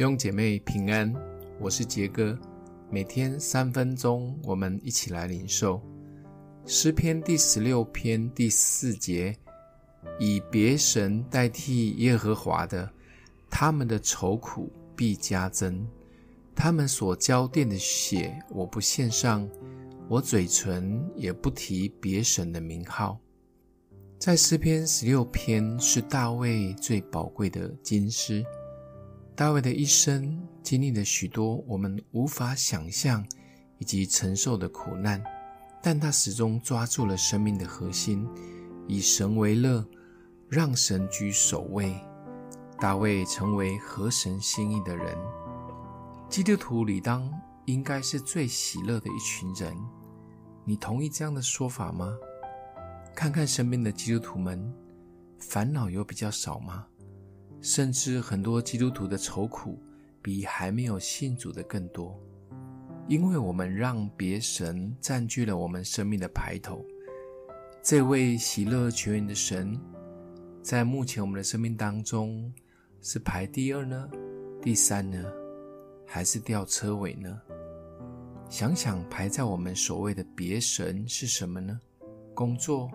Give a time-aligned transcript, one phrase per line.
[0.00, 1.14] 弟兄姐妹平安，
[1.58, 2.34] 我是杰哥。
[2.88, 5.78] 每天三分钟，我们一起来领受
[6.64, 9.36] 诗篇第十六篇第四节：
[10.18, 12.90] 以别神代替耶和华的，
[13.50, 15.86] 他们的愁苦必加增。
[16.54, 19.46] 他们所浇奠的血，我不献上，
[20.08, 23.20] 我嘴唇也不提别神的名号。
[24.18, 28.42] 在诗篇十六篇是大卫最宝贵的金诗。
[29.40, 33.26] 大卫的一生经历了许多我们无法想象
[33.78, 35.24] 以及承受的苦难，
[35.82, 38.28] 但他始终抓住了生命的核心，
[38.86, 39.82] 以神为乐，
[40.46, 41.98] 让神居首位。
[42.78, 45.16] 大卫成为合神心意的人。
[46.28, 47.26] 基督徒理当
[47.64, 49.74] 应该是最喜乐的一群人。
[50.66, 52.14] 你同意这样的说法吗？
[53.16, 54.70] 看看身边的基督徒们，
[55.38, 56.86] 烦恼有比较少吗？
[57.60, 59.78] 甚至很多基督徒的愁苦
[60.22, 62.18] 比还没有信主的更多，
[63.06, 66.84] 因为我们让别神占据了我们生命的排头。
[67.82, 69.78] 这位喜乐全然的神，
[70.62, 72.52] 在目前我们的生命当中
[73.02, 74.08] 是排第二呢？
[74.62, 75.24] 第三呢？
[76.06, 77.40] 还是吊车尾呢？
[78.48, 81.78] 想想排在我们所谓的别神是什么呢？
[82.34, 82.90] 工作、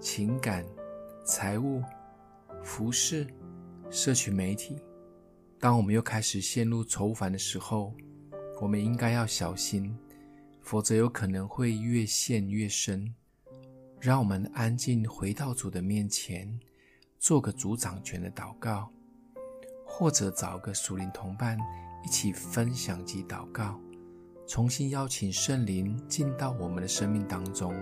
[0.00, 0.64] 情感、
[1.24, 1.82] 财务、
[2.62, 3.26] 服饰。
[3.90, 4.76] 社群媒体，
[5.58, 7.94] 当我们又开始陷入愁烦的时候，
[8.60, 9.96] 我们应该要小心，
[10.60, 13.14] 否则有可能会越陷越深。
[13.98, 16.60] 让我们安静回到主的面前，
[17.18, 18.90] 做个主掌权的祷告，
[19.86, 21.58] 或者找个属灵同伴
[22.04, 23.80] 一起分享及祷告，
[24.46, 27.74] 重新邀请圣灵进到我们的生命当中，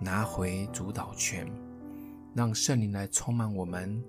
[0.00, 1.46] 拿回主导权，
[2.34, 4.02] 让圣灵来充满我们。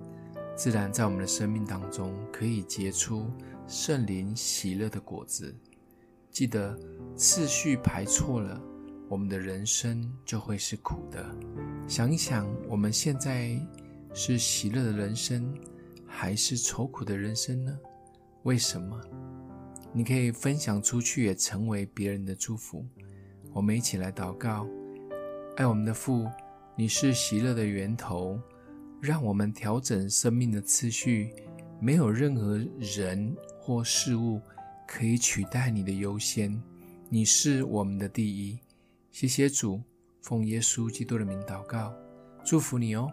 [0.60, 3.32] 自然在我们的生命当中可以结出
[3.66, 5.56] 圣灵喜乐的果子。
[6.30, 6.78] 记得
[7.16, 8.62] 次序排错了，
[9.08, 11.26] 我们的人生就会是苦的。
[11.88, 13.58] 想一想，我们现在
[14.14, 15.50] 是喜乐的人生，
[16.06, 17.80] 还是愁苦的人生呢？
[18.44, 19.00] 为什么？
[19.94, 22.86] 你可以分享出去，也成为别人的祝福。
[23.54, 24.68] 我们一起来祷告：
[25.56, 26.28] 爱我们的父，
[26.76, 28.38] 你是喜乐的源头。
[29.02, 31.34] 让我们调整生命的次序，
[31.80, 34.42] 没有任何人或事物
[34.86, 36.62] 可以取代你的优先。
[37.08, 38.60] 你是我们的第一。
[39.12, 39.82] 谢谢主，
[40.22, 41.94] 奉耶稣基督的名祷告，
[42.44, 43.10] 祝福你哦。